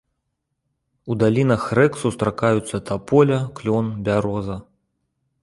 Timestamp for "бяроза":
4.09-4.57